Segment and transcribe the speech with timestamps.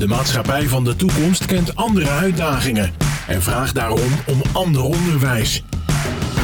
[0.00, 2.92] De maatschappij van de toekomst kent andere uitdagingen
[3.28, 5.64] en vraagt daarom om ander onderwijs.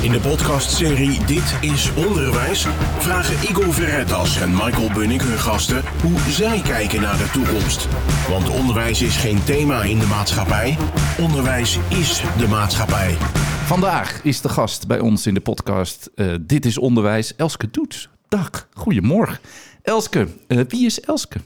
[0.02, 2.66] In de podcastserie Dit is Onderwijs
[2.98, 7.88] vragen Igor Verretas en Michael Bunnik hun gasten hoe zij kijken naar de toekomst.
[8.28, 10.76] Want onderwijs is geen thema in de maatschappij,
[11.20, 13.16] onderwijs is de maatschappij.
[13.64, 18.08] Vandaag is de gast bij ons in de podcast eh, Dit is Onderwijs, Elske Doets.
[18.28, 19.38] Dag, goedemorgen.
[19.82, 21.38] Elske, uh, wie is Elske?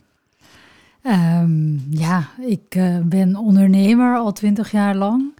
[1.03, 5.33] Um, ja, ik uh, ben ondernemer al twintig jaar lang.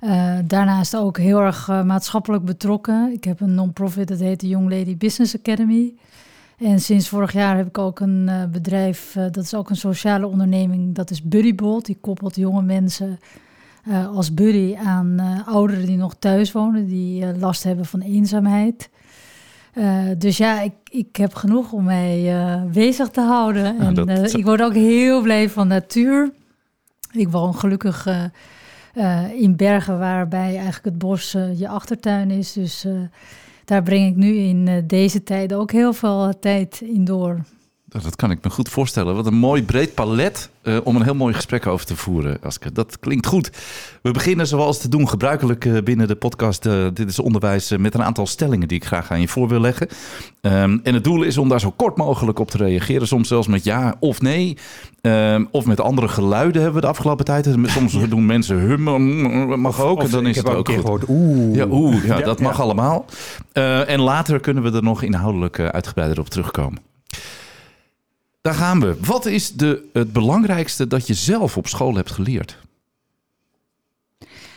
[0.00, 3.12] Uh, daarnaast ook heel erg uh, maatschappelijk betrokken.
[3.12, 5.94] Ik heb een non-profit, dat heet de Young Lady Business Academy.
[6.58, 10.94] En sinds vorig jaar heb ik ook een bedrijf, dat is ook een sociale onderneming,
[10.94, 11.86] dat is Buddybolt.
[11.86, 13.18] Die koppelt jonge mensen
[14.14, 18.90] als buddy aan ouderen die nog thuis wonen, die last hebben van eenzaamheid.
[20.18, 22.34] Dus ja, ik, ik heb genoeg om mij
[22.72, 23.78] bezig te houden.
[23.78, 24.34] En dat...
[24.34, 26.32] ik word ook heel blij van natuur.
[27.12, 28.06] Ik woon gelukkig
[28.94, 32.52] uh, in bergen waarbij eigenlijk het bos uh, je achtertuin is.
[32.52, 33.00] Dus uh,
[33.64, 37.40] daar breng ik nu in deze tijd ook heel veel tijd in door.
[37.92, 39.14] Dat kan ik me goed voorstellen.
[39.14, 42.72] Wat een mooi breed palet uh, om een heel mooi gesprek over te voeren, Aske.
[42.72, 43.50] Dat klinkt goed.
[44.02, 47.94] We beginnen zoals te doen gebruikelijk uh, binnen de podcast uh, Dit is Onderwijs met
[47.94, 49.88] een aantal stellingen die ik graag aan je voor wil leggen.
[50.40, 53.06] Um, en het doel is om daar zo kort mogelijk op te reageren.
[53.06, 54.56] Soms zelfs met ja of nee.
[55.00, 57.48] Um, of met andere geluiden hebben we de afgelopen tijd.
[57.64, 59.98] Soms doen mensen hummen, mag ook.
[59.98, 60.82] Of, en dan is het heb ook een goed.
[60.82, 61.54] gehoord oeh.
[61.54, 63.04] Ja, oeh, ja, Ja, dat mag allemaal.
[63.86, 66.91] en later kunnen we er nog inhoudelijk uitgebreider op terugkomen.
[68.42, 68.96] Daar gaan we.
[69.04, 72.58] Wat is de, het belangrijkste dat je zelf op school hebt geleerd?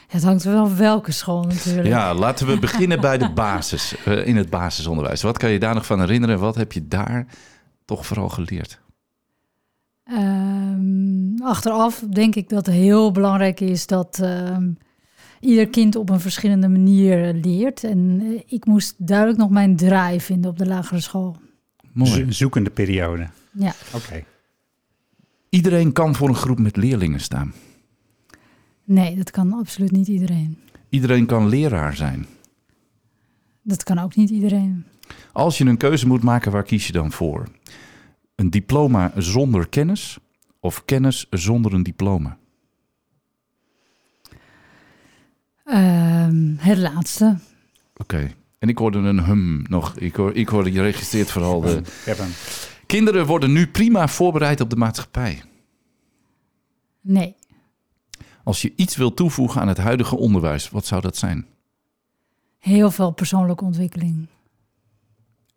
[0.08, 1.88] Het hangt wel van welke school natuurlijk.
[1.88, 5.22] Ja, laten we beginnen bij de basis, uh, in het basisonderwijs.
[5.22, 6.39] Wat kan je daar nog van herinneren?
[6.39, 7.27] Wat heb je daar
[7.86, 8.80] toch vooral geleerd?
[10.11, 14.77] Um, achteraf denk ik dat het heel belangrijk is dat um,
[15.39, 17.83] ieder kind op een verschillende manier leert.
[17.83, 21.36] En uh, ik moest duidelijk nog mijn draai vinden op de lagere school.
[21.92, 22.10] Mooi.
[22.11, 23.27] Zo- Zoekende periode.
[23.58, 23.73] Ja.
[23.93, 24.23] Oké.
[25.49, 27.54] Iedereen kan voor een groep met leerlingen staan.
[28.83, 30.58] Nee, dat kan absoluut niet iedereen.
[30.89, 32.26] Iedereen kan leraar zijn.
[33.61, 34.86] Dat kan ook niet iedereen.
[35.32, 37.48] Als je een keuze moet maken, waar kies je dan voor?
[38.36, 40.17] Een diploma zonder kennis
[40.60, 42.37] of kennis zonder een diploma?
[45.66, 47.37] Um, het laatste.
[47.95, 48.16] Oké.
[48.16, 48.36] Okay.
[48.60, 49.98] En ik hoorde een hum nog.
[49.98, 51.77] Ik, hoor, ik hoorde, je registreert vooral de...
[51.77, 52.30] Ik heb hem.
[52.86, 55.44] Kinderen worden nu prima voorbereid op de maatschappij.
[57.02, 57.36] Nee.
[58.44, 61.46] Als je iets wil toevoegen aan het huidige onderwijs, wat zou dat zijn?
[62.60, 64.28] Heel veel persoonlijke ontwikkeling.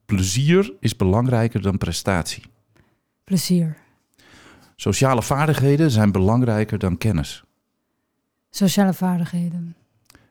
[0.07, 2.43] Plezier is belangrijker dan prestatie.
[3.25, 3.77] Plezier.
[4.77, 7.45] Sociale vaardigheden zijn belangrijker dan kennis.
[8.51, 9.77] Sociale vaardigheden.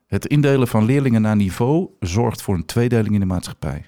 [0.08, 3.86] Het indelen van leerlingen naar niveau zorgt voor een tweedeling in de maatschappij.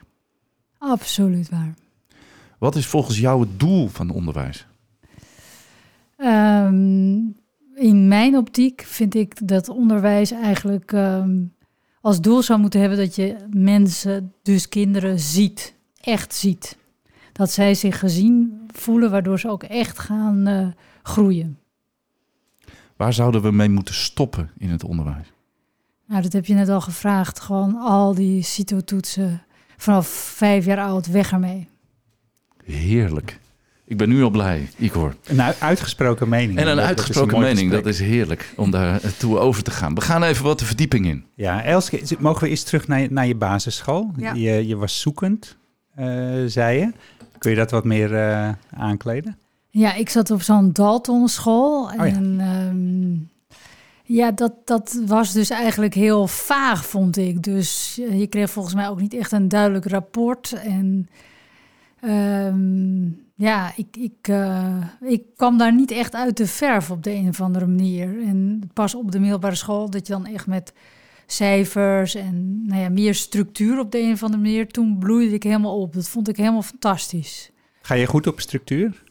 [0.77, 1.73] Absoluut waar.
[2.59, 4.67] Wat is volgens jou het doel van onderwijs?
[6.17, 7.35] Um,
[7.75, 11.53] in mijn optiek vind ik dat onderwijs eigenlijk um,
[12.01, 15.75] als doel zou moeten hebben dat je mensen, dus kinderen, ziet.
[16.01, 16.77] Echt ziet.
[17.31, 20.67] Dat zij zich gezien voelen, waardoor ze ook echt gaan uh,
[21.03, 21.59] groeien.
[22.95, 25.31] Waar zouden we mee moeten stoppen in het onderwijs?
[26.05, 27.39] Nou, dat heb je net al gevraagd.
[27.39, 29.43] Gewoon al die CITO-toetsen
[29.77, 31.67] vanaf vijf jaar oud, weg ermee.
[32.71, 33.39] Heerlijk.
[33.85, 35.15] Ik ben nu al blij, Igor.
[35.25, 36.57] Een uitgesproken mening.
[36.57, 37.83] En een dat, uitgesproken dat mening, gesprek.
[37.83, 39.95] dat is heerlijk om daar toe over te gaan.
[39.95, 41.25] We gaan even wat de verdieping in.
[41.35, 44.11] Ja, Elske, mogen we eens terug naar je, naar je basisschool?
[44.17, 44.33] Ja.
[44.33, 45.57] Je, je was zoekend,
[45.99, 46.05] uh,
[46.45, 46.91] zei je.
[47.37, 49.37] Kun je dat wat meer uh, aankleden?
[49.69, 51.91] Ja, ik zat op zo'n Dalton school.
[51.91, 52.67] En oh ja.
[52.67, 53.29] Um,
[54.03, 57.43] ja, dat, dat was dus eigenlijk heel vaag, vond ik.
[57.43, 60.53] Dus je kreeg volgens mij ook niet echt een duidelijk rapport.
[60.63, 61.09] En
[62.05, 67.13] um, ja, ik, ik, uh, ik kwam daar niet echt uit de verf op de
[67.13, 68.27] een of andere manier.
[68.27, 70.73] En pas op de middelbare school dat je dan echt met
[71.25, 74.67] cijfers en nou ja, meer structuur op de een of andere manier.
[74.67, 75.93] Toen bloeide ik helemaal op.
[75.93, 77.51] Dat vond ik helemaal fantastisch.
[77.81, 79.03] Ga je goed op structuur?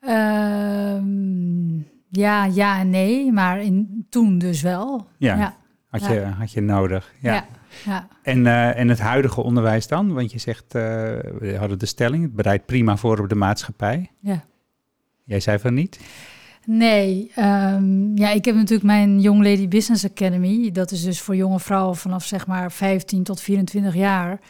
[0.00, 5.06] Um, ja, ja en nee, maar in, toen dus wel.
[5.16, 5.56] Ja, ja.
[5.88, 6.30] Had, je, ja.
[6.30, 7.12] had je nodig.
[7.20, 7.46] Ja.
[7.84, 8.08] Ja.
[8.22, 10.12] En, uh, en het huidige onderwijs dan?
[10.12, 10.82] Want je zegt, uh,
[11.38, 14.10] we hadden de stelling, het bereidt prima voor op de maatschappij.
[14.20, 14.44] Ja.
[15.24, 15.98] Jij zei van niet?
[16.66, 20.70] Nee, um, ja, ik heb natuurlijk mijn Young Lady Business Academy.
[20.70, 24.40] Dat is dus voor jonge vrouwen vanaf zeg maar 15 tot 24 jaar.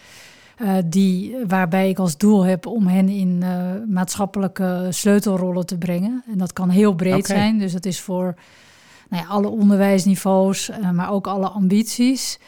[0.56, 6.24] eh, die, waarbij ik als doel heb om hen in eh, maatschappelijke sleutelrollen te brengen.
[6.32, 7.58] En dat kan heel breed zijn.
[7.58, 8.34] Dus dat is voor
[9.08, 12.38] nou ja, alle onderwijsniveaus, eh, maar ook alle ambities.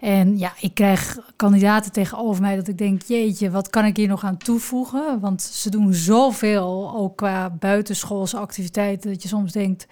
[0.00, 4.08] En ja, ik krijg kandidaten tegenover mij dat ik denk, jeetje, wat kan ik hier
[4.08, 5.20] nog aan toevoegen?
[5.20, 9.86] Want ze doen zoveel, ook qua buitenschoolse activiteiten, dat je soms denkt,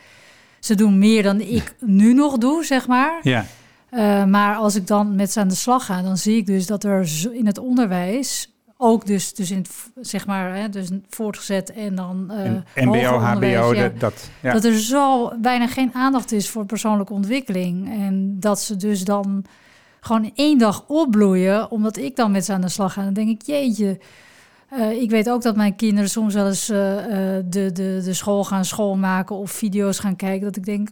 [0.60, 3.20] ze doen meer dan ik nu nog doe, zeg maar.
[3.22, 3.44] Ja,
[3.90, 6.66] Uh, maar als ik dan met ze aan de slag ga, dan zie ik dus
[6.66, 9.70] dat er in het onderwijs, ook dus, dus in het,
[10.00, 14.52] zeg maar, hè, dus voortgezet en dan uh, en MBO, HBO, ja, dat, ja.
[14.52, 17.92] dat er zo bijna geen aandacht is voor persoonlijke ontwikkeling.
[17.92, 19.44] En dat ze dus dan
[20.00, 23.04] gewoon in één dag opbloeien, omdat ik dan met ze aan de slag ga.
[23.04, 23.98] Dan denk ik, jeetje,
[24.78, 28.44] uh, ik weet ook dat mijn kinderen soms wel eens uh, de, de, de school
[28.44, 30.46] gaan schoonmaken of video's gaan kijken.
[30.46, 30.88] Dat ik denk,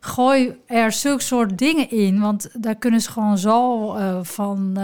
[0.00, 4.78] gooi er zulke soort dingen in, want daar kunnen ze gewoon zo uh, van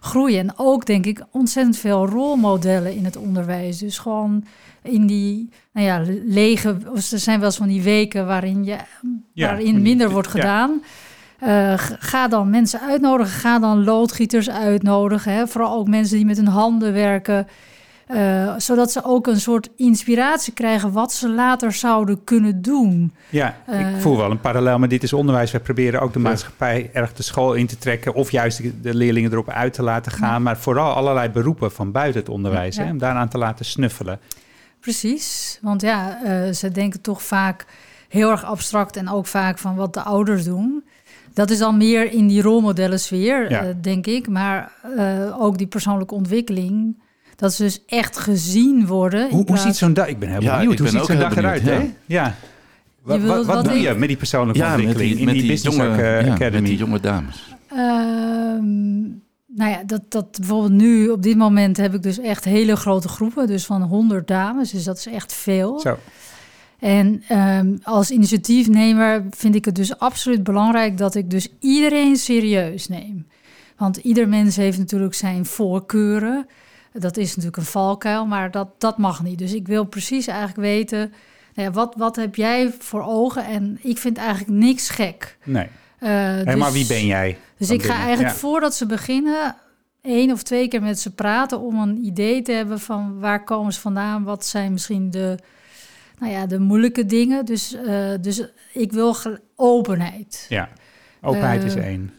[0.00, 0.38] groeien.
[0.38, 3.78] En ook denk ik ontzettend veel rolmodellen in het onderwijs.
[3.78, 4.44] Dus gewoon
[4.82, 8.76] in die, nou ja, lege, of er zijn wel eens van die weken waarin, je,
[9.32, 10.70] ja, waarin minder wordt gedaan.
[10.70, 10.88] Ja.
[11.46, 15.32] Uh, ga dan mensen uitnodigen, ga dan loodgieters uitnodigen.
[15.32, 15.46] Hè?
[15.46, 17.46] Vooral ook mensen die met hun handen werken.
[18.08, 23.12] Uh, zodat ze ook een soort inspiratie krijgen wat ze later zouden kunnen doen.
[23.30, 25.50] Ja, uh, ik voel wel een parallel met dit is onderwijs.
[25.50, 28.14] We proberen ook de maatschappij erg de school in te trekken...
[28.14, 30.32] of juist de, de leerlingen erop uit te laten gaan.
[30.32, 30.38] Ja.
[30.38, 32.84] Maar vooral allerlei beroepen van buiten het onderwijs, ja.
[32.84, 34.18] hè, om daaraan te laten snuffelen.
[34.80, 37.66] Precies, want ja, uh, ze denken toch vaak
[38.08, 38.96] heel erg abstract...
[38.96, 40.84] en ook vaak van wat de ouders doen...
[41.34, 43.74] Dat is dan meer in die rolmodellen sfeer, ja.
[43.80, 44.28] denk ik.
[44.28, 44.72] Maar
[45.38, 47.02] ook die persoonlijke ontwikkeling
[47.36, 49.30] dat ze dus echt gezien worden.
[49.30, 50.06] Hoe, hoe ziet zo'n dag?
[50.08, 50.78] Ik ben heel ja, benieuwd.
[50.78, 51.62] Hoe ziet zo'n dag benieuwd, eruit?
[51.62, 51.72] Ja.
[51.72, 51.94] Hè?
[52.06, 52.34] ja.
[53.02, 55.50] Wat, wat, wat doe je met die persoonlijke ja, ontwikkeling met die, in die, die
[55.50, 56.60] Business jonge, uh, ja, Academy?
[56.60, 57.54] Met die jonge dames.
[57.72, 62.76] Um, nou ja, dat, dat bijvoorbeeld nu op dit moment heb ik dus echt hele
[62.76, 63.46] grote groepen.
[63.46, 64.70] Dus van 100 dames.
[64.70, 65.80] Dus dat is echt veel.
[65.80, 65.98] Zo.
[66.84, 72.88] En um, als initiatiefnemer vind ik het dus absoluut belangrijk dat ik dus iedereen serieus
[72.88, 73.26] neem.
[73.76, 76.46] Want ieder mens heeft natuurlijk zijn voorkeuren.
[76.92, 79.38] Dat is natuurlijk een valkuil, maar dat, dat mag niet.
[79.38, 81.12] Dus ik wil precies eigenlijk weten,
[81.54, 83.44] nou ja, wat, wat heb jij voor ogen?
[83.44, 85.38] En ik vind eigenlijk niks gek.
[85.44, 85.64] Nee.
[85.64, 85.70] Uh,
[86.10, 87.38] hey, dus, maar wie ben jij?
[87.58, 88.40] Dus ik ga eigenlijk ja.
[88.40, 89.56] voordat ze beginnen
[90.02, 93.72] één of twee keer met ze praten om een idee te hebben van waar komen
[93.72, 95.38] ze vandaan, wat zijn misschien de,
[96.18, 97.44] nou ja, de moeilijke dingen.
[97.44, 99.16] Dus, uh, dus ik wil
[99.56, 100.46] openheid.
[100.48, 100.68] Ja,
[101.20, 102.12] openheid uh, is één.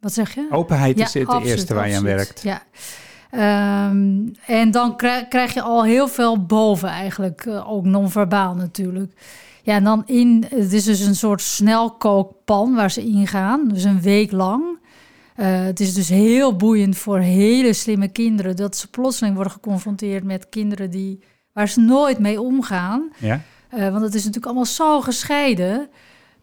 [0.00, 0.48] Wat zeg je?
[0.50, 2.42] Openheid ja, is het absoluut, eerste waar je aan werkt.
[2.42, 2.62] Ja.
[3.32, 9.12] Um, en dan krijg, krijg, je al heel veel boven eigenlijk, uh, ook non-verbaal natuurlijk.
[9.62, 13.84] Ja, en dan in, het is dus een soort snelkookpan waar ze in gaan, dus
[13.84, 14.78] een week lang.
[15.36, 20.24] Uh, het is dus heel boeiend voor hele slimme kinderen dat ze plotseling worden geconfronteerd
[20.24, 21.22] met kinderen die,
[21.60, 23.12] waar ze nooit mee omgaan.
[23.18, 23.40] Ja.
[23.74, 25.88] Uh, want het is natuurlijk allemaal zo gescheiden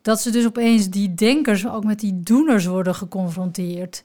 [0.01, 4.03] dat ze dus opeens die denkers ook met die doeners worden geconfronteerd.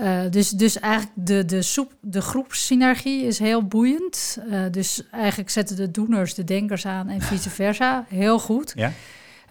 [0.00, 4.38] Uh, dus, dus eigenlijk de, de, soep, de groepssynergie is heel boeiend.
[4.50, 8.04] Uh, dus eigenlijk zetten de doeners de denkers aan en vice versa.
[8.08, 8.72] Heel goed.
[8.76, 8.92] Ja.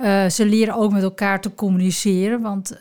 [0.02, 2.42] Uh, ze leren ook met elkaar te communiceren.
[2.42, 2.78] Want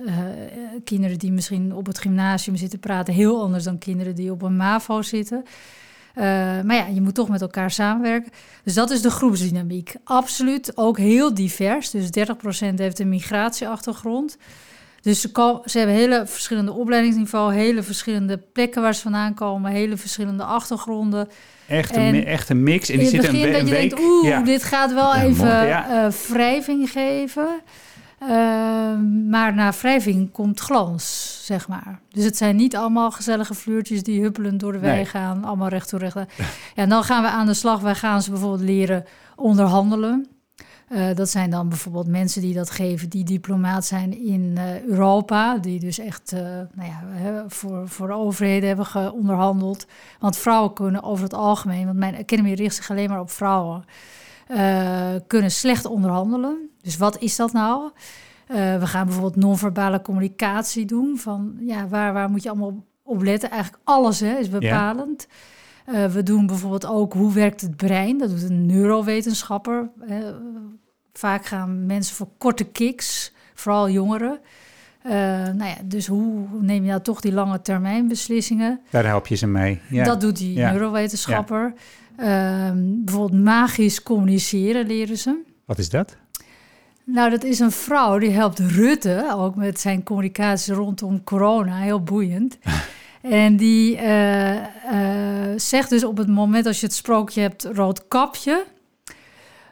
[0.85, 3.15] kinderen die misschien op het gymnasium zitten praten...
[3.15, 5.45] heel anders dan kinderen die op een MAVO zitten.
[6.65, 8.33] Maar ja, je moet toch met elkaar samenwerken.
[8.65, 9.95] Dus dat is de groepsdynamiek.
[10.05, 11.91] Absoluut ook heel divers.
[11.91, 14.37] Dus 30% heeft een migratieachtergrond...
[15.07, 19.97] Dus ze, ze, hebben hele verschillende opleidingsniveau, hele verschillende plekken waar ze vandaan komen, hele
[19.97, 21.29] verschillende achtergronden.
[21.67, 22.89] Echt een, echt een mix.
[22.89, 23.91] En die zit een, dat je week.
[23.91, 24.41] denkt, oeh, ja.
[24.41, 27.49] dit gaat wel Ja, even uh, wrijving geven.
[28.23, 28.29] Uh,
[29.31, 32.01] maar na wrijving komt glans, zeg maar.
[32.09, 35.05] Dus het zijn niet allemaal gezellige fluurtjes die huppelend door de wei Nee.
[35.05, 36.15] gaan, allemaal recht toe recht.
[36.15, 36.25] Ja,
[36.75, 37.81] en dan gaan we aan de slag.
[37.81, 39.05] Wij gaan ze bijvoorbeeld leren
[39.37, 40.27] onderhandelen.
[40.89, 45.59] Uh, dat zijn dan bijvoorbeeld mensen die dat geven, die diplomaat zijn in uh, Europa,
[45.59, 46.41] die dus echt uh,
[46.73, 49.87] nou ja, voor, voor de overheden hebben geonderhandeld.
[50.21, 53.85] Want vrouwen kunnen over het algemeen, want mijn academy richt zich alleen maar op vrouwen,
[55.27, 56.71] kunnen slecht onderhandelen.
[56.87, 57.91] Dus wat is dat nou?
[58.79, 61.19] we gaan bijvoorbeeld non-verbale communicatie doen.
[61.19, 63.51] Van ja, waar, waar moet je allemaal op letten?
[63.51, 65.27] Eigenlijk alles hè, is bepalend.
[65.29, 65.37] Ja.
[65.93, 68.19] Uh, we doen bijvoorbeeld ook hoe werkt het brein.
[68.19, 69.91] Dat doet een neurowetenschapper.
[70.09, 70.17] Uh,
[71.13, 74.39] vaak gaan mensen voor korte kicks, vooral jongeren.
[75.07, 78.81] Uh, nou ja, dus hoe neem je nou toch die lange termijn beslissingen?
[78.91, 79.81] Daar help je ze mee.
[79.89, 80.05] Ja.
[80.05, 80.71] Dat doet die ja.
[80.71, 81.75] neurowetenschapper.
[82.19, 82.75] Ja.
[82.77, 85.43] bijvoorbeeld magisch communiceren leren ze.
[85.65, 86.17] Wat is dat?
[87.07, 92.03] Nou, dat is een vrouw die helpt Rutte, ook met zijn communicatie rondom corona, heel
[92.03, 92.59] boeiend.
[93.21, 98.09] En die eh, eh, zegt dus op het moment als je het sprookje hebt, rood
[98.09, 98.65] kapje.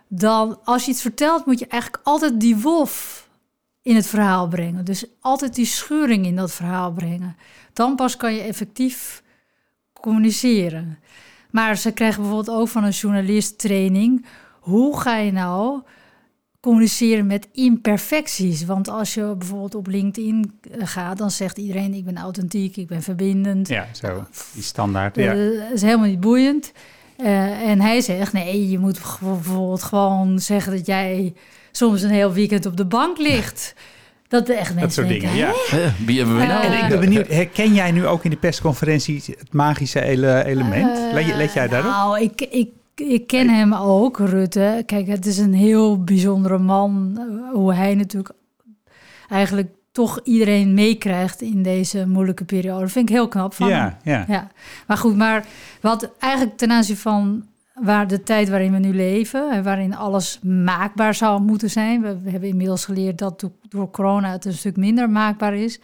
[0.08, 3.28] Dan als je iets vertelt, moet je eigenlijk altijd die wolf
[3.82, 4.84] in het verhaal brengen.
[4.84, 7.36] Dus altijd die schuring in dat verhaal brengen.
[7.72, 9.22] Dan pas kan je effectief
[9.92, 10.98] communiceren.
[11.50, 14.26] Maar ze krijgen bijvoorbeeld ook van een journalist training.
[14.60, 15.82] Hoe ga je nou
[16.64, 18.64] communiceren met imperfecties?
[18.64, 22.86] Want als je bijvoorbeeld op LinkedIn eh, gaat, dan zegt iedereen: ik ben authentiek, ik
[22.86, 23.68] ben verbindend.
[23.68, 24.24] Ja, zo.
[24.52, 25.16] Die standaard.
[25.16, 25.34] Ja.
[25.34, 26.72] Dat is helemaal niet boeiend.
[27.16, 31.34] Eh, en hij zegt: nee, je moet bijvoorbeeld gewoon zeggen dat jij
[31.72, 33.74] soms een heel weekend op de bank ligt.
[34.28, 35.52] Dat echt mensen Dat soort denken, dingen, ja.
[35.66, 36.64] Hè, wie hebben we nou?
[36.64, 41.12] En ik ben benieuwd, herken jij nu ook in de persconferentie het magische ele- element?
[41.12, 41.90] let, je- let jij daarop?
[41.92, 44.82] Nou, ik, ik, ik ken hem ook, Rutte.
[44.86, 47.14] Kijk, het is een heel bijzondere man.
[47.18, 48.34] eh, Hoe hij natuurlijk
[49.28, 52.80] eigenlijk toch iedereen meekrijgt in deze moeilijke periode.
[52.80, 53.76] Dat vind ik heel knap van hem.
[53.76, 54.24] ja, ja.
[54.28, 54.48] Ja,
[54.86, 55.44] maar goed, maar
[55.80, 60.38] wat eigenlijk ten aanzien van waar de tijd waarin we nu leven, en waarin alles
[60.42, 62.02] maakbaar zou moeten zijn.
[62.02, 65.80] We, we hebben inmiddels geleerd dat do- door corona het een stuk minder maakbaar is.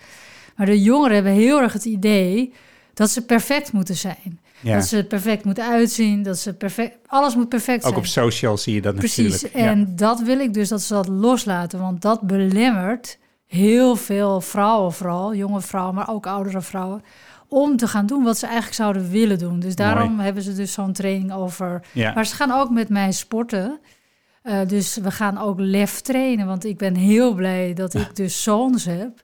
[0.57, 2.52] Maar de jongeren hebben heel erg het idee
[2.95, 4.40] dat ze perfect moeten zijn.
[4.61, 4.75] Ja.
[4.75, 7.97] Dat ze er perfect moeten uitzien, dat ze perfect, alles moet perfect Ook zijn.
[7.97, 9.55] op social zie je dat Precies, natuurlijk.
[9.55, 14.93] en dat wil ik dus dat ze dat loslaten, want dat belemmert heel veel vrouwen
[14.93, 17.02] vooral, jonge vrouwen, maar ook oudere vrouwen,
[17.49, 19.61] om te gaan doen wat ze eigenlijk zouden willen doen.
[19.61, 21.83] Dus daarom hebben ze dus zo'n training over.
[21.93, 22.12] Ja.
[22.14, 23.81] Maar ze gaan ook met mij sporten.
[24.43, 28.43] Eh, dus we gaan ook lef trainen, want ik ben heel blij dat ik dus
[28.43, 29.21] zoons heb.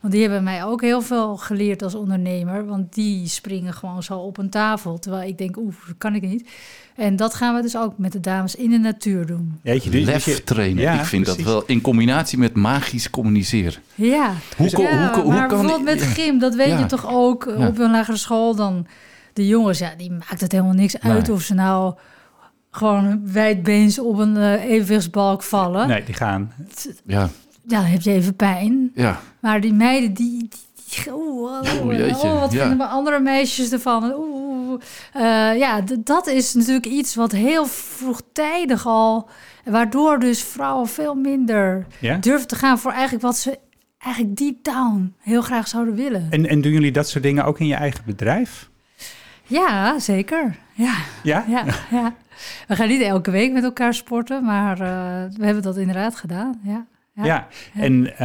[0.00, 2.66] Want die hebben mij ook heel veel geleerd als ondernemer.
[2.66, 4.98] Want die springen gewoon zo op een tafel.
[4.98, 6.48] Terwijl ik denk, oeh, dat kan ik niet.
[6.96, 9.60] En dat gaan we dus ook met de dames in de natuur doen.
[9.62, 10.82] Jeetje, dus- dus Lef je- trainen.
[10.82, 11.44] Ja, ik vind precies.
[11.44, 13.80] dat wel in combinatie met magisch communiceren.
[13.94, 14.76] Ja, Hoe, ja
[15.12, 16.78] hoe, hoe, maar kan bijvoorbeeld met gym, dat weet Ja.
[16.78, 17.66] je toch ook Ja.
[17.66, 18.54] op een lagere school.
[18.54, 18.86] Dan
[19.32, 21.32] de jongens, ja, die maakt het helemaal niks uit Nee.
[21.36, 21.94] of ze nou
[22.70, 25.88] gewoon wijdbeens op een eh, evenwichtsbalk vallen.
[25.88, 26.52] Nee, die gaan.
[27.06, 27.28] Ja,
[27.66, 28.90] dan heb je even pijn.
[28.94, 29.20] ja.
[29.40, 30.38] Maar die meiden, die...
[30.38, 30.48] die,
[31.04, 32.68] die oeh, oeh, Oeh, jeetje, oh, wat ja.
[32.68, 34.12] vinden andere meisjes ervan?
[34.16, 34.34] Oeh,
[35.12, 35.22] Eh,
[35.58, 39.28] ja, dat is natuurlijk iets wat heel vroegtijdig al...
[39.64, 42.16] Waardoor dus vrouwen veel minder Ja?
[42.16, 43.58] durven te gaan voor eigenlijk wat ze
[43.98, 46.26] eigenlijk deep down heel graag zouden willen.
[46.30, 48.68] En, en doen jullie dat soort dingen ook in je eigen bedrijf?
[49.42, 50.56] Ja, zeker.
[50.72, 51.44] Ja, Ja?
[51.48, 52.14] ja, ja.
[52.68, 56.60] We gaan niet elke week met elkaar sporten, maar eh, we hebben dat inderdaad gedaan.
[56.62, 57.24] Ja, ja.
[57.24, 58.18] Ja, en eh,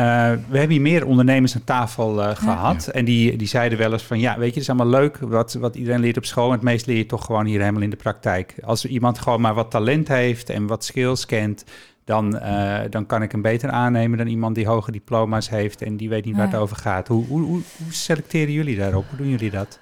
[0.50, 2.88] we hebben hier meer ondernemers aan tafel eh, gehad.
[2.88, 5.54] En die, die zeiden wel eens van, ja, weet je, het is allemaal leuk wat,
[5.54, 6.48] wat iedereen leert op school.
[6.48, 8.56] Maar het meest leer je toch gewoon hier helemaal in de praktijk.
[8.64, 11.66] Als iemand gewoon maar wat talent heeft en wat skills kent,
[12.06, 15.98] dan, eh, dan kan ik hem beter aannemen dan iemand die hoge diploma's heeft en
[15.98, 17.08] die weet niet waar het over gaat.
[17.08, 19.06] Hoe, hoe, hoe, hoe selecteren jullie daarop?
[19.10, 19.80] Hoe doen jullie dat?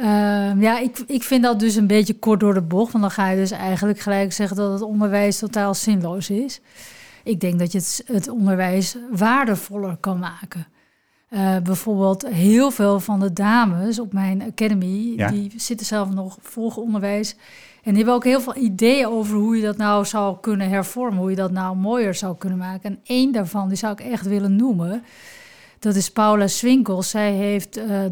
[0.00, 2.92] Ehm, ja, ik, ik vind dat dus een beetje kort door de bocht.
[2.92, 6.60] Want dan ga je dus eigenlijk gelijk zeggen dat het onderwijs totaal zinloos is.
[7.26, 10.66] Ik denk dat je het, het onderwijs waardevoller kan maken.
[11.28, 15.30] Eh, bijvoorbeeld heel veel van de dames op mijn academy, Ja.
[15.30, 17.36] die zitten zelf nog volgen onderwijs.
[17.82, 21.18] En die hebben ook heel veel ideeën over hoe je dat nou zou kunnen hervormen,
[21.18, 22.90] hoe je dat nou mooier zou kunnen maken.
[22.90, 25.02] En één daarvan, die zou ik echt willen noemen,
[25.78, 27.10] dat is Paula Swinkels.
[27.10, 28.04] Zij heeft eh,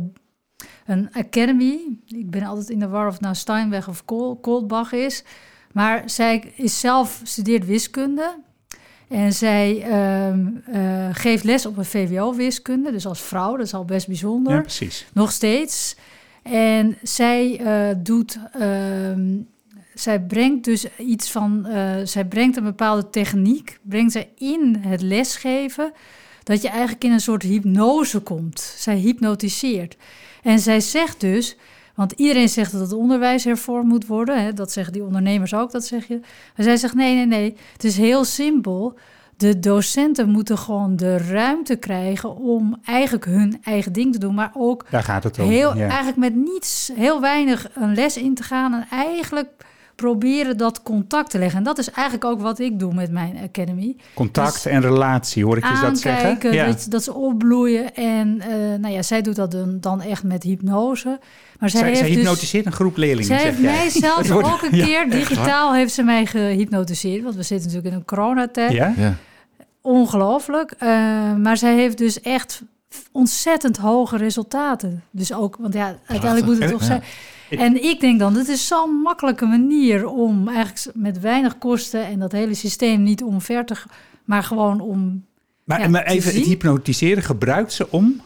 [0.87, 1.78] een academy.
[2.06, 4.04] Ik ben altijd in de war of het nou Steinweg of
[4.40, 5.25] Koolbach is.
[5.73, 8.42] Maar zij is zelf studeert wiskunde.
[9.14, 12.90] En zij ehm, eh, geeft les op een VWO-wiskunde.
[12.92, 14.54] Dus als vrouw, dat is al best bijzonder.
[14.54, 15.06] Ja, precies.
[15.12, 15.97] Nog steeds.
[16.42, 18.38] En zij eh, doet.
[18.52, 19.37] ehm,
[19.94, 21.66] zij brengt dus iets van.
[21.66, 23.78] eh, zij brengt een bepaalde techniek.
[23.83, 25.92] Brengt zij in het lesgeven.
[26.42, 28.61] Dat je eigenlijk in een soort hypnose komt.
[28.76, 29.97] Zij hypnotiseert.
[30.42, 31.56] En zij zegt dus.
[31.95, 34.43] Want iedereen zegt dat het onderwijs hervormd moet worden.
[34.43, 34.53] Hè?
[34.53, 36.21] Dat zeggen die ondernemers ook, dat zeg je.
[36.57, 37.57] Maar zij zegt nee, nee, nee.
[37.73, 38.99] Het is heel simpel.
[39.37, 44.35] De docenten moeten gewoon de ruimte krijgen om eigenlijk hun eigen ding te doen.
[44.35, 45.49] Maar ook Daar gaat het om.
[45.49, 45.87] heel, ja.
[45.87, 48.73] eigenlijk met niets, heel weinig een les in te gaan.
[48.75, 49.49] En eigenlijk
[49.95, 51.59] proberen dat contact te leggen.
[51.59, 53.97] En dat is eigenlijk ook wat ik doe met mijn academy.
[54.15, 56.29] Contact dus en relatie, hoor ik je dat zeggen?
[56.29, 56.67] Aankijken, Ja.
[56.67, 57.95] dat, dat ze opbloeien.
[57.95, 61.19] En eh, nou ja, zij doet dat dan, dan echt met hypnose.
[61.59, 62.17] Maar zij, Zij, heeft zij dus...
[62.17, 64.85] hypnotiseert een groep leerlingen, Zij heeft mij zelfs ook een ja.
[64.85, 67.23] keer digitaal heeft ze mij gehypnotiseerd.
[67.23, 68.73] Want we zitten natuurlijk in een coronatijd.
[68.73, 68.95] Ja?
[68.97, 69.17] Ja.
[69.81, 70.71] Ongelooflijk.
[70.79, 70.89] Eh,
[71.35, 72.63] maar zij heeft dus echt
[73.13, 75.03] ontzettend hoge resultaten.
[75.11, 77.01] Dus ook, want ja, uiteindelijk moet het toch Ja.
[77.58, 82.18] En ik denk dan, dit is zo'n makkelijke manier om eigenlijk met weinig kosten en
[82.18, 83.75] dat hele systeem niet omver te,
[84.25, 85.25] maar gewoon om
[85.64, 88.20] Maar, Ja, maar even, het hypnotiseren gebruikt ze om...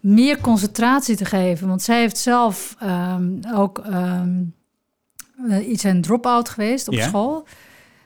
[0.00, 1.68] meer concentratie te geven.
[1.68, 4.42] Want zij heeft zelf ehm, ook ehm,
[5.48, 7.46] eh, iets een drop-out geweest op school.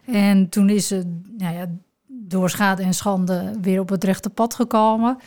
[0.05, 1.67] En toen is ze nou ja,
[2.07, 5.19] door schade en schande weer op het rechte pad gekomen.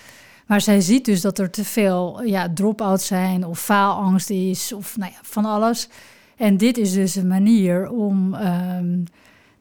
[0.50, 4.98] Maar zij ziet dus dat er te veel ja, drop-outs zijn of faalangst is of
[4.98, 5.90] nou ja, van alles.
[6.38, 8.88] En dit is dus een manier om, ehm,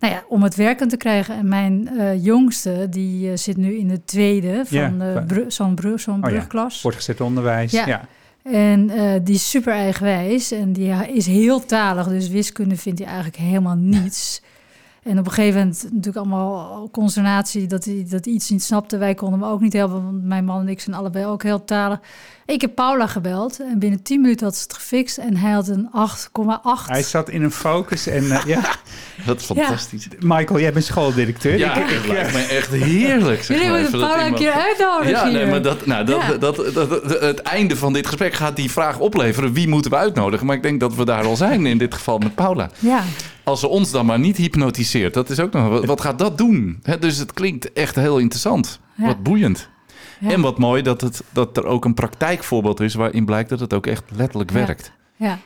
[0.01, 1.37] nou ja, om het werkend te krijgen.
[1.37, 5.75] En mijn eh, jongste, die eh, zit nu in de tweede Ja, van bru- zo'n
[5.75, 6.81] brug, zo'n Oh ja, brugklas.
[6.81, 7.73] Voortgezet onderwijs.
[7.73, 7.87] Ja.
[7.87, 8.09] Ja.
[8.43, 12.09] En eh, die is super eigenwijs en die is heel talig.
[12.09, 14.43] Dus wiskunde vindt hij eigenlijk helemaal niets.
[15.09, 18.99] En op een gegeven moment natuurlijk allemaal consternatie dat hij, dat iets niet snapte.
[18.99, 21.65] Wij konden hem ook niet helpen, want mijn man en ik zijn allebei ook heel
[21.65, 22.01] talig.
[22.49, 25.19] Ik heb Paula gebeld en binnen 10 minuten had ze het gefixt.
[25.19, 26.87] En hij had een 8,8.
[26.87, 28.61] Hij zat in een focus en eh, ja,
[29.27, 30.09] Dat is fantastisch.
[30.21, 31.59] Michael, jij bent schooldirecteur.
[31.59, 33.43] Ja, Ik- het lijkt me echt heerlijk.
[33.45, 36.37] zeg Jullie maar, moeten Paula een keer uitnodigen Ja, nee, maar dat, nou, dat, Ja.
[36.37, 39.53] dat, dat, dat- het einde van dit gesprek gaat die vraag opleveren.
[39.53, 40.47] Wie moeten we uitnodigen?
[40.47, 42.71] Maar ik denk dat we daar al zijn, in dit geval met Paula.
[42.79, 43.03] Ja,
[43.45, 45.69] Als ze ons dan maar niet hypnotiseert, dat is ook nog...
[45.69, 46.79] Wat, wat gaat dat doen?
[46.83, 48.81] Hè, dus het klinkt echt heel interessant.
[48.95, 49.07] Ja.
[49.07, 49.69] Wat boeiend.
[50.21, 50.31] Ja.
[50.31, 52.95] En wat mooi dat, het, dat er ook een praktijkvoorbeeld is...
[52.95, 54.93] waarin blijkt dat het ook echt letterlijk werkt.
[55.17, 55.39] ja.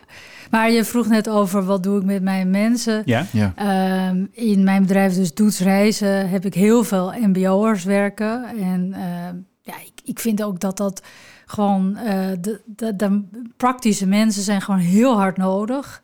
[0.51, 3.03] Maar je vroeg net over wat doe ik met mijn mensen.
[3.05, 3.53] Ja, Ja.
[3.57, 8.45] Ehm, in mijn bedrijf, dus Doets Reizen, heb ik heel veel MBO'ers werken.
[8.45, 11.03] En ehm, ja, ik, ik vind ook dat dat
[11.47, 13.23] gewoon eh, de, de, de
[13.57, 16.03] praktische mensen zijn gewoon heel hard nodig.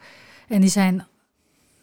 [0.49, 1.07] En die zijn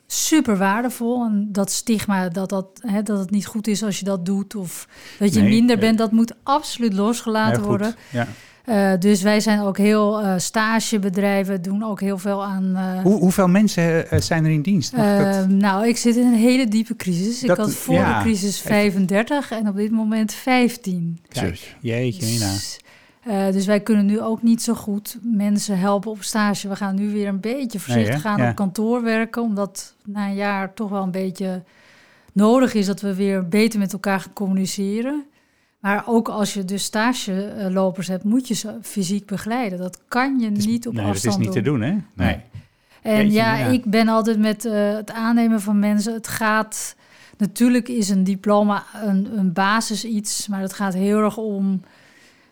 [0.07, 1.23] super waardevol.
[1.25, 4.55] En dat stigma dat, dat, hè, dat het niet goed is als je dat doet
[4.55, 4.87] of
[5.19, 7.95] dat je Nee, minder eh, bent, dat moet absoluut losgelaten worden.
[8.11, 8.27] Ja.
[8.65, 12.77] Eh, dus wij zijn ook heel eh, stagebedrijven, doen ook heel veel aan.
[13.03, 14.91] Hoe, hoeveel mensen zijn er in dienst?
[14.95, 17.43] Mag dat- eh, nou, ik zit in een hele diepe crisis.
[17.43, 18.17] Ik had voor ja.
[18.17, 21.19] de crisis 35 en op dit moment 15.
[21.29, 22.51] Kijk, jeetje, Mina.
[22.51, 22.79] Dus,
[23.25, 26.67] eh, dus wij kunnen nu ook niet zo goed mensen helpen op stage.
[26.67, 28.49] We gaan nu weer een beetje voorzichtig Nee, gaan Ja.
[28.49, 31.63] op kantoor werken, omdat na een jaar toch wel een beetje
[32.33, 35.23] nodig is dat we weer beter met elkaar gaan communiceren.
[35.79, 39.79] Maar ook als je dus stagelopers hebt, moet je ze fysiek begeleiden.
[39.79, 41.63] Dat kan je is- niet op nee, dat afstand is niet doen.
[41.63, 41.95] te doen, hè?
[42.13, 42.39] Nee.
[43.01, 43.65] En Jeetje, ja, ja.
[43.65, 46.13] ik ben altijd met eh, het aannemen van mensen.
[46.13, 46.95] Het gaat.
[47.37, 51.81] Natuurlijk is een diploma een, een basis iets, maar het gaat heel erg om.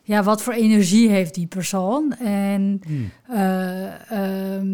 [0.06, 2.14] Ja, wat voor energie heeft die persoon?
[2.14, 3.10] En Hmm.
[3.30, 4.68] eh, ehm,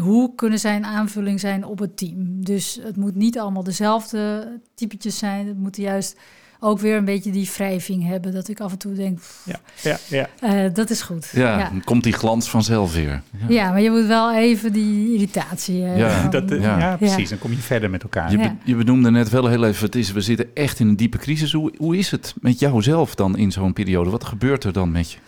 [0.00, 2.44] hoe kunnen zij een aanvulling zijn op het team?
[2.44, 5.46] Dus het moet niet allemaal dezelfde typetjes zijn.
[5.46, 6.18] Het moet juist
[6.60, 8.32] ook weer een beetje die wrijving hebben.
[8.32, 10.28] Dat ik af en toe denk, Ja, ja, ja.
[10.40, 11.30] eh, dat is goed.
[11.32, 11.68] Ja, ja.
[11.68, 13.22] dan komt die glans vanzelf weer.
[13.38, 13.46] Ja.
[13.48, 15.84] Ja, maar je moet wel even die irritatie.
[15.84, 16.78] eh, Ja, van- Dat, eh, Ja.
[16.78, 16.96] ja.
[16.96, 17.28] precies.
[17.28, 18.30] Dan kom je verder met elkaar.
[18.30, 20.96] Je, be- je benoemde net wel heel even, het is, we zitten echt in een
[20.96, 21.52] diepe crisis.
[21.52, 24.10] Hoe, hoe is het met jou zelf dan in zo'n periode?
[24.10, 25.18] Wat gebeurt er dan met je?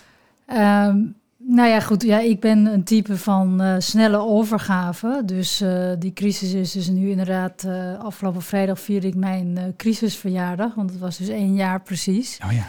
[0.47, 0.97] Ehm,
[1.47, 2.03] nou ja, goed.
[2.03, 5.23] Ja, ik ben een type van eh, snelle overgave.
[5.25, 7.65] Dus eh, die crisis is dus nu inderdaad...
[7.65, 10.75] eh, afgelopen vrijdag vierde ik mijn crisisverjaardag.
[10.75, 12.39] Want het was dus één jaar precies.
[12.45, 12.67] Oh ja.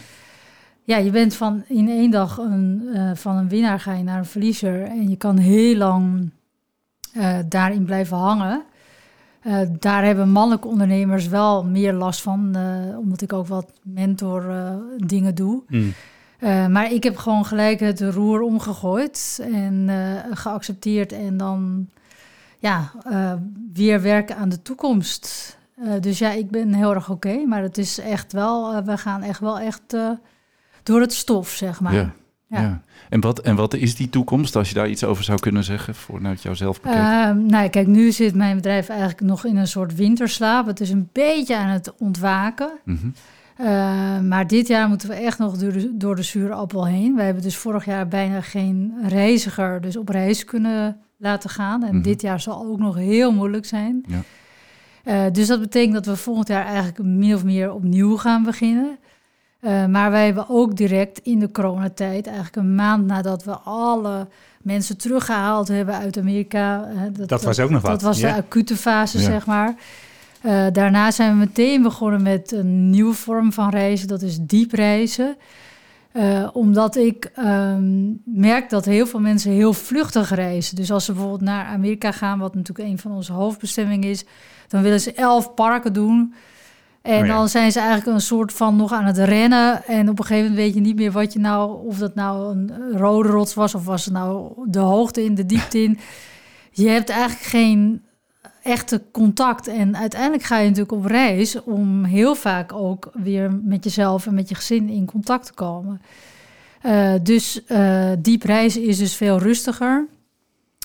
[0.84, 4.26] Ja, je bent van in één dag een, van een winnaar ga je naar een
[4.26, 4.84] verliezer.
[4.84, 6.30] En je kan heel lang
[7.46, 8.64] daarin blijven hangen.
[9.80, 12.58] Daar hebben mannelijke ondernemers wel meer last van.
[12.98, 14.54] omdat ik ook wat mentor
[14.98, 15.64] dingen doe.
[15.68, 15.94] Hmm.
[16.44, 21.90] Eh, maar ik heb gewoon gelijk het roer omgegooid en eh, geaccepteerd en dan
[22.60, 23.34] ja, eh,
[23.74, 25.58] weer werken aan de toekomst.
[26.00, 29.40] Dus ja, ik ben heel erg oké, maar het is echt wel, we gaan echt
[29.40, 29.96] wel echt
[30.84, 31.94] door het stof, zeg maar.
[31.94, 32.14] Ja.
[32.48, 32.62] Ja.
[32.62, 32.82] Ja.
[33.10, 35.96] En, wat, en wat is die toekomst, als je daar iets over zou kunnen zeggen,
[35.96, 37.22] vanuit jouzelf bekeken?
[37.22, 40.66] Ehm, nou, kijk, nu zit mijn bedrijf eigenlijk nog in een soort winterslaap.
[40.66, 42.72] Het is een beetje aan het ontwaken.
[42.84, 43.08] Mhm.
[43.62, 47.16] Uh, maar dit jaar moeten we echt nog door de, door de zure appel heen.
[47.16, 51.84] We hebben dus vorig jaar bijna geen reiziger dus op reis kunnen laten gaan.
[51.84, 52.04] En Mhm.
[52.04, 54.04] dit jaar zal ook nog heel moeilijk zijn.
[54.08, 54.22] Ja.
[55.06, 58.98] Uh, dus dat betekent dat we volgend jaar eigenlijk min of meer opnieuw gaan beginnen.
[59.62, 64.28] Uh, maar wij hebben ook direct in de coronatijd, eigenlijk een maand nadat we alle
[64.62, 66.90] mensen teruggehaald hebben uit Amerika.
[66.94, 67.92] uh, Dat, dat was ook nog wat.
[67.92, 68.34] Dat was ja.
[68.34, 69.24] de acute fase, Ja.
[69.24, 69.76] zeg maar.
[70.46, 74.72] Uh, daarna zijn we meteen begonnen met een nieuwe vorm van reizen, dat is diep
[74.72, 75.38] reizen.
[76.14, 80.76] Uh, omdat ik um, merk dat heel veel mensen heel vluchtig reizen.
[80.76, 84.26] Dus als ze bijvoorbeeld naar Amerika gaan, wat natuurlijk een van onze hoofdbestemmingen is,
[84.68, 86.34] dan willen ze elf parken doen.
[87.02, 87.36] En Oh ja.
[87.36, 89.86] dan zijn ze eigenlijk een soort van nog aan het rennen.
[89.86, 92.52] En op een gegeven moment weet je niet meer wat je nou, of dat nou
[92.52, 96.00] een rode rots was, of was het nou de hoogte in, de diepte in.
[96.72, 98.02] Je hebt eigenlijk geen
[98.64, 99.68] echte contact.
[99.68, 104.34] En uiteindelijk ga je natuurlijk op reis om heel vaak ook weer met jezelf en
[104.34, 106.02] met je gezin in contact te komen.
[106.86, 110.08] Uh, dus uh, die prijs is dus veel rustiger.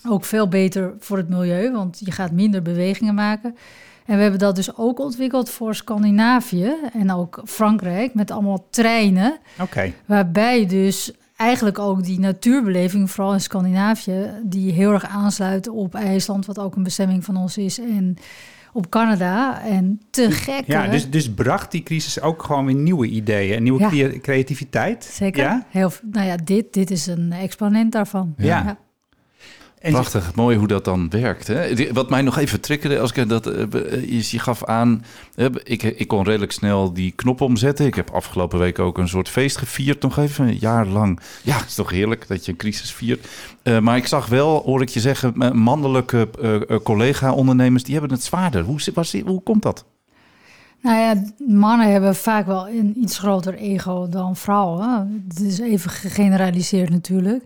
[0.07, 3.55] Ook veel beter voor het milieu, want je gaat minder bewegingen maken.
[4.05, 9.37] En we hebben dat dus ook ontwikkeld voor Scandinavië en ook Frankrijk met allemaal treinen.
[9.61, 9.93] Oké.
[10.05, 16.45] Waarbij dus eigenlijk ook die natuurbeleving, vooral in Scandinavië, die heel erg aansluit op IJsland,
[16.45, 17.79] wat ook een bestemming van ons is.
[17.79, 18.17] En
[18.73, 19.61] op Canada.
[19.61, 20.63] En te gek.
[20.65, 24.19] Ja, dus, dus bracht die crisis ook gewoon weer nieuwe ideeën en nieuwe ja.
[24.19, 25.03] creativiteit.
[25.03, 25.43] Zeker.
[25.43, 25.65] Ja?
[25.69, 28.33] Heel, nou ja, dit, dit is een exponent daarvan.
[28.37, 28.63] ja.
[28.63, 28.77] ja.
[29.79, 31.47] En Prachtig, mooi hoe dat dan werkt.
[31.47, 31.93] Hè?
[31.93, 35.03] Wat mij nog even triggerde, als ik dat uh, je gaf aan,
[35.63, 37.85] ik, ik kon redelijk snel die knop omzetten.
[37.85, 41.19] Ik heb afgelopen week ook een soort feest gevierd, nog even een jaar lang.
[41.43, 43.27] Ja, het is toch heerlijk dat je een crisis viert.
[43.63, 46.29] Uh, maar ik zag wel, hoor ik je zeggen, mannelijke
[46.83, 48.63] collega-ondernemers, die hebben het zwaarder.
[48.63, 49.85] Hoe, was, hoe komt dat?
[50.81, 55.23] Nou ja, mannen hebben vaak wel een iets groter ego dan vrouwen.
[55.27, 57.43] Het is even gegeneraliseerd natuurlijk.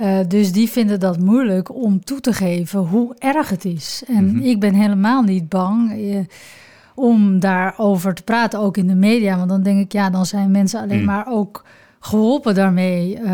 [0.00, 4.02] Uh, dus die vinden dat moeilijk om toe te geven hoe erg het is.
[4.06, 4.42] En mm -hmm.
[4.42, 6.18] ik ben helemaal niet bang uh,
[6.94, 9.36] om daarover te praten, ook in de media.
[9.36, 11.04] Want dan denk ik, ja, dan zijn mensen alleen mm.
[11.04, 11.64] maar ook
[12.00, 13.32] geholpen daarmee, uh,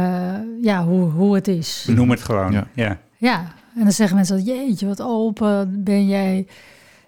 [0.63, 1.87] ja, hoe, hoe het is.
[1.91, 2.67] Noem het gewoon, ja.
[2.73, 2.99] ja.
[3.17, 3.39] Ja,
[3.77, 6.47] en dan zeggen mensen, jeetje, wat open ben jij.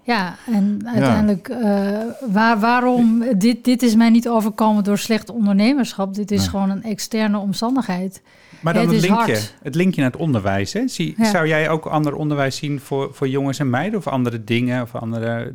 [0.03, 2.17] Ja, en uiteindelijk, ja.
[2.31, 6.15] waar, waarom, dit, dit is mij niet overkomen door slecht ondernemerschap.
[6.15, 6.49] Dit is nee.
[6.49, 8.23] gewoon een externe omstandigheid.
[8.61, 10.73] Maar dan het, het, linkje, het linkje naar het onderwijs.
[10.73, 10.89] Hè?
[10.89, 11.31] Zie, ja.
[11.31, 13.99] Zou jij ook ander onderwijs zien voor, voor jongens en meiden?
[13.99, 14.83] Of andere dingen?
[14.83, 15.55] Of andere,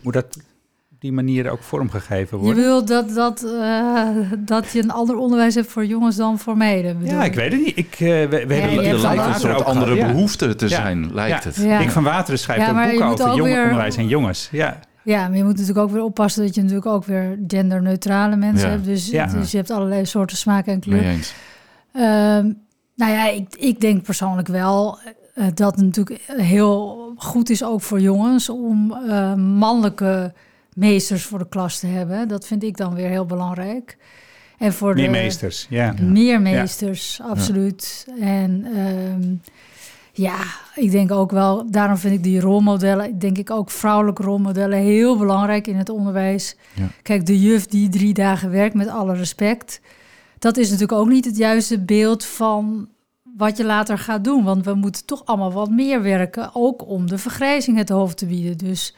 [0.00, 0.38] moet dat
[0.90, 2.56] op die manier ook vormgegeven worden?
[2.56, 6.56] Je wil dat, dat, uh, dat je een ander onderwijs hebt voor jongens dan voor
[6.56, 6.98] meiden?
[7.02, 7.76] Ja, ik weet het niet.
[7.76, 10.12] Ik, uh, we, we ja, hebben er lijkt een soort andere gehad.
[10.12, 11.58] behoefte te zijn, lijkt het.
[11.58, 14.48] Ik van Wateren schrijft ook boeken over jongeronderwijs en jongens.
[14.52, 14.80] Ja.
[15.02, 18.70] Ja, maar je moet natuurlijk ook weer oppassen dat je natuurlijk ook weer genderneutrale mensen
[18.70, 18.84] hebt.
[18.84, 21.14] Dus, dus je hebt allerlei soorten smaak en kleur.
[21.94, 22.58] Um,
[22.94, 24.98] nou ja, ik, ik denk persoonlijk wel
[25.34, 30.32] uh, dat het natuurlijk heel goed is ook voor jongens om uh, mannelijke
[30.74, 32.28] meesters voor de klas te hebben.
[32.28, 33.96] Dat vind ik dan weer heel belangrijk.
[34.58, 35.94] En voor meer de, meesters, ja.
[36.00, 37.24] Meer meesters, ja.
[37.24, 38.06] absoluut.
[38.16, 38.26] Ja.
[38.26, 39.40] En um,
[40.12, 40.36] ja,
[40.74, 45.18] ik denk ook wel, daarom vind ik die rolmodellen, denk ik ook vrouwelijke rolmodellen heel
[45.18, 46.56] belangrijk in het onderwijs.
[46.74, 46.88] Ja.
[47.02, 49.80] Kijk, de juf die drie dagen werkt, met alle respect
[50.40, 52.88] dat is natuurlijk ook niet het juiste beeld van
[53.36, 54.44] wat je later gaat doen.
[54.44, 58.26] Want we moeten toch allemaal wat meer werken, ook om de vergrijzing het hoofd te
[58.26, 58.58] bieden.
[58.58, 58.94] Dus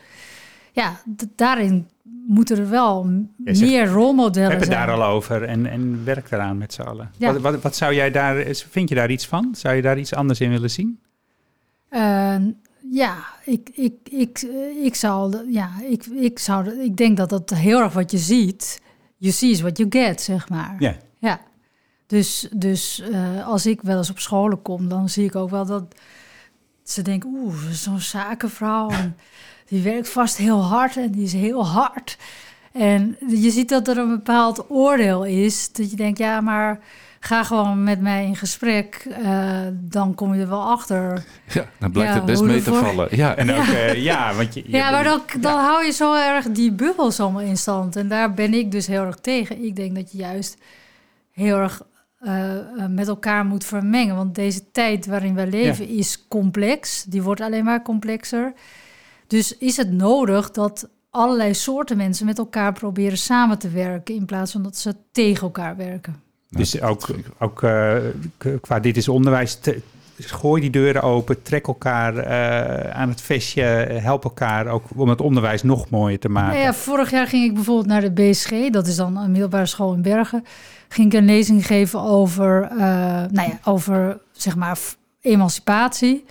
[0.72, 1.00] ja,
[1.36, 1.88] daarin
[2.26, 3.04] moeten er wel
[3.44, 4.60] meer rolmodellen zijn.
[4.60, 7.10] Heb het daar al over en, en werk eraan met z'n allen.
[7.18, 7.32] Ja.
[7.32, 9.48] Wat, wat, wat, zou jij daar, vind je daar iets van?
[9.52, 11.00] Zou je daar iets anders in willen zien?
[11.90, 12.36] Uh,
[12.90, 14.42] ja, ik, ik, ik,
[14.82, 18.80] ik zou, ja, ik, ik zou, ik denk dat dat heel erg wat je ziet.
[19.16, 20.76] You see is what you get, zeg maar.
[20.78, 20.96] Ja.
[21.22, 21.40] Ja,
[22.06, 25.66] dus, dus uh, als ik wel eens op scholen kom, dan zie ik ook wel
[25.66, 25.84] dat
[26.84, 29.16] ze denken, oeh, zo'n zakenvrouw, en
[29.66, 32.18] die werkt vast heel hard en die is heel hard.
[32.72, 36.80] En je ziet dat er een bepaald oordeel is, dat je denkt, ja, maar
[37.20, 41.24] ga gewoon met mij in gesprek, uh, dan kom je er wel achter.
[41.46, 43.16] Ja, dan blijkt ja, het best mee te vallen.
[43.16, 45.64] Ja, en ook, ja, uh, ja want je, je ja, maar dan, dan ja.
[45.64, 47.96] hou je zo erg die bubbels allemaal in stand.
[47.96, 49.64] En daar ben ik dus heel erg tegen.
[49.64, 50.56] Ik denk dat je juist
[51.32, 51.82] heel erg
[52.22, 52.56] uh,
[52.88, 54.16] met elkaar moet vermengen.
[54.16, 55.98] Want deze tijd waarin wij leven ja.
[55.98, 57.04] is complex.
[57.04, 58.52] Die wordt alleen maar complexer.
[59.26, 64.14] Dus is het nodig dat allerlei soorten mensen met elkaar proberen samen te werken...
[64.14, 66.22] in plaats van dat ze tegen elkaar werken.
[66.48, 67.96] Dus ook, ook uh,
[68.60, 69.54] qua dit is onderwijs...
[69.54, 69.80] Te,
[70.30, 73.62] gooi die deuren open, trek elkaar uh, aan het vestje,
[74.02, 76.58] help elkaar ook om het onderwijs nog mooier te maken.
[76.58, 79.66] Ja, ja, vorig jaar ging ik bijvoorbeeld naar de BSG, dat is dan een middelbare
[79.66, 80.44] school in Bergen
[80.92, 84.78] ging ik een lezing geven over, uh, nou ja, over zeg maar
[85.20, 86.24] emancipatie.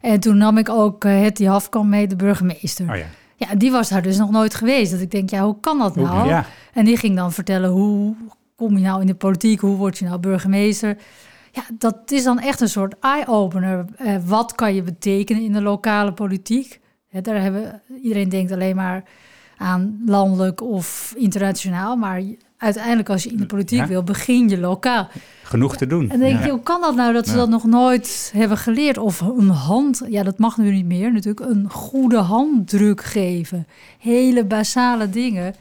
[0.00, 2.90] En toen nam ik ook uh, Hetty Hafkamp mee, de burgemeester.
[2.90, 3.06] Oh ja.
[3.36, 4.90] ja, die was daar dus nog nooit geweest.
[4.90, 6.28] Dat ik denk, ja, hoe kan dat nou?
[6.28, 6.46] Ja.
[6.72, 8.14] En die ging dan vertellen, hoe
[8.56, 9.60] kom je nou in de politiek?
[9.60, 10.96] Hoe word je nou burgemeester?
[11.52, 13.84] Ja, dat is dan echt een soort eye-opener.
[14.00, 16.80] Uh, wat kan je betekenen in de lokale politiek?
[17.22, 19.04] Daar hebben, iedereen denkt alleen maar
[19.56, 21.96] aan landelijk of internationaal.
[21.96, 22.22] Maar
[22.56, 23.86] uiteindelijk als je in de politiek ja.
[23.86, 25.08] wil, begin je lokaal.
[25.42, 26.10] Genoeg te doen.
[26.10, 26.50] En denk je, ja.
[26.50, 28.98] hoe kan dat nou dat ze dat nog nooit hebben geleerd?
[28.98, 33.66] Of een hand, ja dat mag nu niet meer natuurlijk, een goede handdruk geven.
[33.98, 35.54] Hele basale dingen.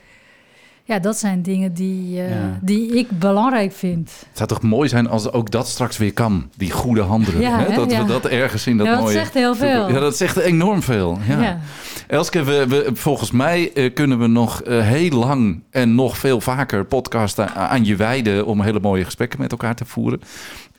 [0.89, 2.57] Ja, dat zijn dingen die, eh, Ja.
[2.61, 4.11] die ik belangrijk vind.
[4.27, 7.41] Het zou toch mooi zijn als ook dat straks weer kan, die goede handdruk.
[7.41, 7.65] Ja, hè?
[7.65, 7.75] hè?
[7.75, 8.01] Dat Ja.
[8.01, 9.13] we dat ergens in dat Ja, dat mooie...
[9.13, 9.89] zegt heel veel.
[9.89, 11.17] Ja, dat zegt enorm veel.
[11.27, 11.41] Ja.
[11.41, 11.59] Ja.
[12.07, 16.41] Elske, we, we, volgens mij eh, kunnen we nog eh, heel lang en nog veel
[16.41, 20.21] vaker podcasten aan je wijden om hele mooie gesprekken met elkaar te voeren.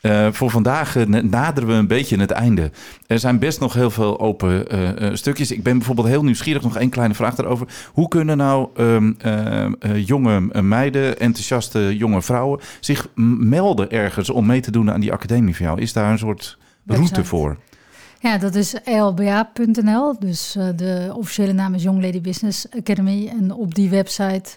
[0.01, 2.71] Eh, voor vandaag eh, na- naderen we een beetje het einde.
[3.07, 5.51] Er zijn best nog heel veel open eh, stukjes.
[5.51, 7.67] Ik ben bijvoorbeeld heel nieuwsgierig, nog één kleine vraag daarover.
[7.93, 9.71] Hoe kunnen nou ehm, eh, eh,
[10.07, 13.07] jonge meiden, enthousiaste jonge vrouwen zich
[13.39, 15.81] melden ergens om mee te doen aan die academie van jou?
[15.81, 17.23] Is daar een soort route Website.
[17.27, 17.57] voor?
[18.19, 20.19] Ja, dat is lba.nl.
[20.19, 23.27] Dus de officiële naam is Young Lady Business Academy.
[23.39, 24.49] En op die website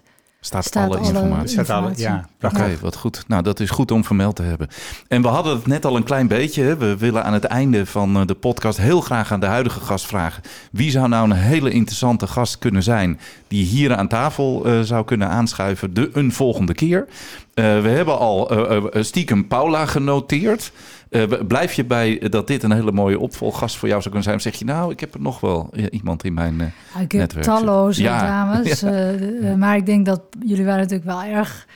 [0.45, 1.57] Staat, Staat alle alle- informatie.
[1.97, 3.25] Ja, Oké, wat goed.
[3.27, 4.69] Nou, dat is goed om vermeld te hebben.
[5.09, 6.63] En we hadden het net al een klein beetje.
[6.63, 6.77] Hè.
[6.77, 10.07] We willen aan het einde van eh, de podcast heel graag aan de huidige gast
[10.07, 10.43] vragen.
[10.73, 15.05] Wie zou nou een hele interessante gast kunnen zijn die hier aan tafel eh, zou
[15.05, 17.07] kunnen aanschuiven de een volgende keer?
[17.55, 20.73] Eh, we hebben al eh, eh, stiekem Paula genoteerd.
[21.15, 24.23] Eh, blijf je bij eh, dat dit een hele mooie opvolggast voor jou zou kunnen
[24.23, 24.37] zijn?
[24.37, 26.61] Of zeg je nou, ik heb er nog wel eh, iemand in mijn...
[26.61, 28.21] eh, Ja, Ik heb Netwerk, talloze ja.
[28.27, 28.83] dames.
[28.83, 31.67] eh, eh, maar ik denk dat jullie waren natuurlijk wel erg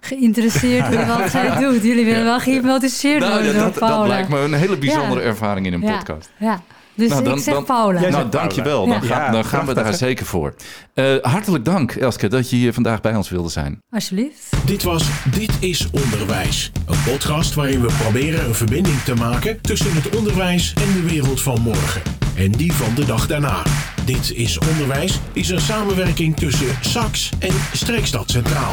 [0.00, 1.82] geïnteresseerd in wat zij doet.
[1.82, 5.20] Jullie willen wel gehypnotiseerd Nou, worden dat, door dat, dat lijkt me een hele bijzondere
[5.20, 5.26] Ja.
[5.26, 6.30] ervaring in een Ja, podcast.
[6.38, 6.60] Ja,
[6.94, 8.00] dus Nou, dan- ik zeg dan- Paula.
[8.00, 8.86] Jij Nou, dankjewel.
[8.86, 9.06] Dan, Ja.
[9.06, 10.54] gaan, dan gaan we daar zeker voor.
[10.94, 13.78] Eh, hartelijk dank, Elske, dat je hier vandaag bij ons wilde zijn.
[13.90, 14.48] Alsjeblieft.
[14.66, 16.72] Dit was Dit is Onderwijs.
[16.86, 21.40] Een podcast waarin we proberen een verbinding te maken tussen het onderwijs en de wereld
[21.40, 22.02] van morgen.
[22.36, 23.62] En die van de dag daarna.
[24.04, 28.72] Dit is Onderwijs is een samenwerking tussen SAX en Streekstad Centraal.